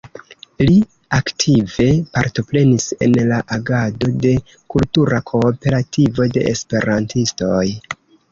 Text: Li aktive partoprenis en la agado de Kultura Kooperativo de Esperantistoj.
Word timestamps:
Li 0.67 0.75
aktive 1.17 1.85
partoprenis 2.17 2.87
en 3.07 3.13
la 3.33 3.37
agado 3.59 4.09
de 4.25 4.33
Kultura 4.77 5.21
Kooperativo 5.33 6.29
de 6.39 6.47
Esperantistoj. 6.55 7.63